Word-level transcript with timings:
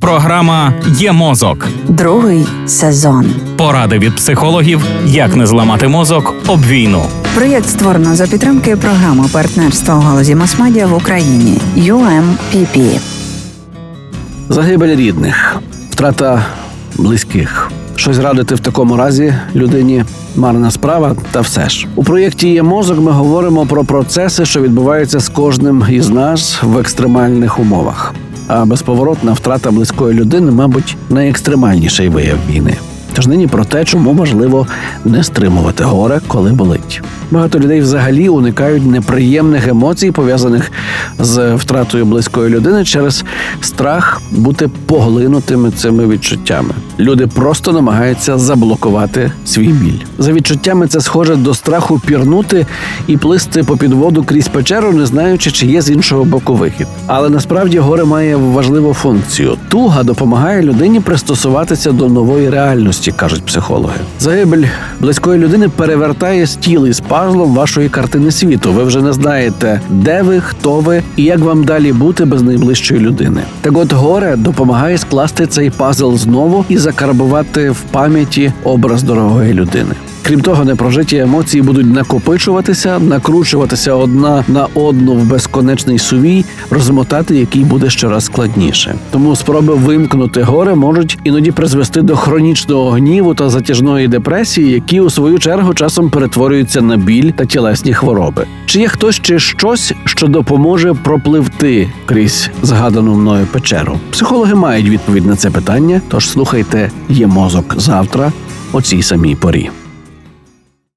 Програма 0.00 0.72
Є 0.88 1.12
мозок. 1.12 1.68
Другий 1.88 2.46
сезон. 2.66 3.26
Поради 3.56 3.98
від 3.98 4.16
психологів, 4.16 4.80
як 5.06 5.36
не 5.36 5.46
зламати 5.46 5.88
мозок 5.88 6.34
об 6.46 6.66
війну. 6.66 7.02
Проєкт 7.34 7.68
створено 7.68 8.14
за 8.14 8.26
підтримки 8.26 8.76
програми 8.76 9.24
партнерства 9.32 9.94
у 9.94 10.00
галузі 10.00 10.34
масмедіа 10.34 10.86
в 10.86 10.94
Україні 10.94 11.58
UMPP. 11.76 13.00
Загибель 14.48 14.96
рідних, 14.96 15.60
втрата 15.90 16.44
близьких. 16.96 17.70
Щось 17.96 18.18
радити 18.18 18.54
в 18.54 18.60
такому 18.60 18.96
разі 18.96 19.34
людині 19.54 20.04
марна 20.36 20.70
справа, 20.70 21.16
та 21.30 21.40
все 21.40 21.68
ж 21.68 21.86
у 21.94 22.04
проєкті 22.04 22.48
є 22.48 22.62
мозок. 22.62 23.00
Ми 23.00 23.10
говоримо 23.10 23.66
про 23.66 23.84
процеси, 23.84 24.44
що 24.46 24.60
відбуваються 24.60 25.20
з 25.20 25.28
кожним 25.28 25.84
із 25.90 26.08
нас 26.08 26.58
в 26.62 26.78
екстремальних 26.78 27.58
умовах. 27.58 28.14
А 28.52 28.64
безповоротна 28.64 29.32
втрата 29.32 29.70
близької 29.70 30.14
людини, 30.14 30.52
мабуть, 30.52 30.96
найекстремальніший 31.10 32.08
вияв 32.08 32.38
війни. 32.50 32.76
Тож 33.12 33.26
нині 33.26 33.46
про 33.46 33.64
те, 33.64 33.84
чому 33.84 34.14
важливо 34.14 34.66
не 35.04 35.24
стримувати 35.24 35.84
горе, 35.84 36.20
коли 36.28 36.52
болить. 36.52 37.02
Багато 37.30 37.58
людей 37.58 37.80
взагалі 37.80 38.28
уникають 38.28 38.86
неприємних 38.86 39.68
емоцій, 39.68 40.10
пов'язаних 40.10 40.72
з 41.18 41.54
втратою 41.54 42.04
близької 42.04 42.50
людини 42.50 42.84
через 42.84 43.24
страх 43.60 44.22
бути 44.30 44.68
поглинутими 44.86 45.70
цими 45.70 46.06
відчуттями. 46.06 46.70
Люди 46.98 47.26
просто 47.26 47.72
намагаються 47.72 48.38
заблокувати 48.38 49.32
свій 49.46 49.68
біль. 49.68 49.98
За 50.18 50.32
відчуттями 50.32 50.86
це 50.86 51.00
схоже 51.00 51.36
до 51.36 51.54
страху 51.54 52.00
пірнути 52.06 52.66
і 53.06 53.16
плисти 53.16 53.62
по 53.62 53.76
підводу 53.76 54.22
крізь 54.24 54.48
печеру, 54.48 54.92
не 54.92 55.06
знаючи, 55.06 55.50
чи 55.50 55.66
є 55.66 55.82
з 55.82 55.90
іншого 55.90 56.24
боку 56.24 56.54
вихід. 56.54 56.86
Але 57.06 57.28
насправді 57.28 57.78
горе 57.78 58.04
має 58.04 58.36
важливу 58.36 58.94
функцію. 58.94 59.56
Туга 59.68 60.02
допомагає 60.02 60.62
людині 60.62 61.00
пристосуватися 61.00 61.92
до 61.92 62.08
нової 62.08 62.50
реальності, 62.50 63.12
кажуть 63.16 63.42
психологи. 63.42 63.94
Загибель 64.20 64.64
близької 65.00 65.38
людини 65.38 65.68
перевертає 65.68 66.46
стіл 66.46 66.86
із 66.86 67.00
пазлом 67.20 67.54
вашої 67.54 67.88
картини 67.88 68.30
світу. 68.30 68.72
Ви 68.72 68.84
вже 68.84 69.02
не 69.02 69.12
знаєте, 69.12 69.80
де 69.88 70.22
ви, 70.22 70.40
хто 70.40 70.80
ви 70.80 71.02
і 71.16 71.24
як 71.24 71.38
вам 71.38 71.64
далі 71.64 71.92
бути 71.92 72.24
без 72.24 72.42
найближчої 72.42 73.00
людини. 73.00 73.42
Так 73.60 73.76
от 73.76 73.92
горе 73.92 74.36
допомагає 74.36 74.98
скласти 74.98 75.46
цей 75.46 75.70
пазл 75.70 76.16
знову 76.16 76.64
і 76.68 76.78
закарбувати 76.78 77.70
в 77.70 77.80
пам'яті 77.80 78.52
образ 78.64 79.02
дорогої 79.02 79.54
людини. 79.54 79.94
Крім 80.22 80.40
того, 80.40 80.64
непрожиті 80.64 81.16
емоції 81.16 81.62
будуть 81.62 81.86
накопичуватися, 81.86 82.98
накручуватися 82.98 83.94
одна 83.94 84.44
на 84.48 84.66
одну 84.74 85.14
в 85.14 85.24
безконечний 85.24 85.98
сувій, 85.98 86.44
розмотати 86.70 87.36
який 87.36 87.64
буде 87.64 87.90
щораз 87.90 88.24
складніше. 88.24 88.94
Тому 89.10 89.36
спроби 89.36 89.74
вимкнути 89.74 90.42
горе 90.42 90.74
можуть 90.74 91.18
іноді 91.24 91.50
призвести 91.50 92.02
до 92.02 92.16
хронічного 92.16 92.90
гніву 92.90 93.34
та 93.34 93.50
затяжної 93.50 94.08
депресії, 94.08 94.72
які 94.72 95.00
у 95.00 95.10
свою 95.10 95.38
чергу 95.38 95.74
часом 95.74 96.10
перетворюються 96.10 96.82
на 96.82 96.96
біль 96.96 97.30
та 97.30 97.44
тілесні 97.44 97.94
хвороби. 97.94 98.46
Чи 98.66 98.80
є 98.80 98.88
хтось 98.88 99.20
чи 99.20 99.38
щось, 99.38 99.92
що 100.04 100.26
допоможе 100.26 100.94
пропливти 100.94 101.88
крізь 102.06 102.50
згадану 102.62 103.14
мною 103.14 103.46
печеру? 103.52 103.98
Психологи 104.10 104.54
мають 104.54 104.88
відповідь 104.88 105.26
на 105.26 105.36
це 105.36 105.50
питання. 105.50 106.00
Тож 106.08 106.28
слухайте, 106.28 106.90
є 107.08 107.26
мозок 107.26 107.74
завтра 107.78 108.32
о 108.72 108.82
цій 108.82 109.02
самій 109.02 109.34
порі. 109.34 109.70